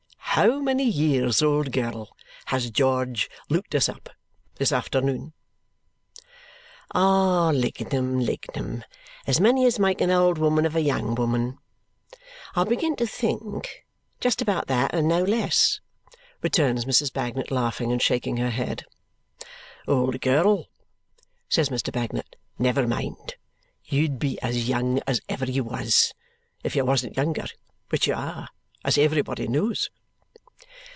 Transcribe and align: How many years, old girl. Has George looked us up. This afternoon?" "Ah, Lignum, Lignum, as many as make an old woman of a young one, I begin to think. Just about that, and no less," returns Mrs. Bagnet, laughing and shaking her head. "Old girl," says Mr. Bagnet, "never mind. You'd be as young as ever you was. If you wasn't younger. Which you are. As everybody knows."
How 0.35 0.61
many 0.61 0.85
years, 0.85 1.41
old 1.41 1.73
girl. 1.73 2.15
Has 2.45 2.69
George 2.71 3.29
looked 3.49 3.75
us 3.75 3.89
up. 3.89 4.09
This 4.55 4.71
afternoon?" 4.71 5.33
"Ah, 6.93 7.49
Lignum, 7.53 8.21
Lignum, 8.21 8.85
as 9.27 9.41
many 9.41 9.65
as 9.65 9.77
make 9.77 9.99
an 9.99 10.09
old 10.09 10.37
woman 10.37 10.65
of 10.65 10.73
a 10.73 10.79
young 10.81 11.15
one, 11.15 11.59
I 12.55 12.63
begin 12.63 12.95
to 12.95 13.05
think. 13.05 13.85
Just 14.21 14.41
about 14.41 14.67
that, 14.67 14.93
and 14.95 15.05
no 15.09 15.21
less," 15.21 15.81
returns 16.41 16.85
Mrs. 16.85 17.11
Bagnet, 17.11 17.51
laughing 17.51 17.91
and 17.91 18.01
shaking 18.01 18.37
her 18.37 18.51
head. 18.51 18.85
"Old 19.85 20.21
girl," 20.21 20.69
says 21.49 21.67
Mr. 21.67 21.91
Bagnet, 21.91 22.37
"never 22.57 22.87
mind. 22.87 23.35
You'd 23.83 24.17
be 24.17 24.41
as 24.41 24.69
young 24.69 25.01
as 25.05 25.19
ever 25.27 25.43
you 25.51 25.65
was. 25.65 26.13
If 26.63 26.73
you 26.73 26.85
wasn't 26.85 27.17
younger. 27.17 27.47
Which 27.89 28.07
you 28.07 28.13
are. 28.15 28.47
As 28.85 28.97
everybody 28.97 29.49
knows." 29.49 29.89